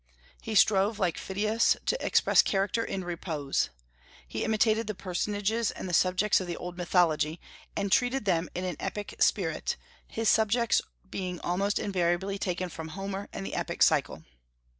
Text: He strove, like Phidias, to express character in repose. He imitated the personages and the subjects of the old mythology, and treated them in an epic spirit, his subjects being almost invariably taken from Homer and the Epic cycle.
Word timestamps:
He 0.41 0.55
strove, 0.55 0.97
like 0.97 1.19
Phidias, 1.19 1.77
to 1.85 2.03
express 2.03 2.41
character 2.41 2.83
in 2.83 3.03
repose. 3.03 3.69
He 4.27 4.43
imitated 4.43 4.87
the 4.87 4.95
personages 4.95 5.69
and 5.69 5.87
the 5.87 5.93
subjects 5.93 6.41
of 6.41 6.47
the 6.47 6.57
old 6.57 6.75
mythology, 6.75 7.39
and 7.75 7.91
treated 7.91 8.25
them 8.25 8.49
in 8.55 8.63
an 8.65 8.77
epic 8.79 9.13
spirit, 9.19 9.77
his 10.07 10.27
subjects 10.27 10.81
being 11.07 11.39
almost 11.41 11.77
invariably 11.77 12.39
taken 12.39 12.69
from 12.69 12.87
Homer 12.87 13.29
and 13.31 13.45
the 13.45 13.53
Epic 13.53 13.83
cycle. 13.83 14.23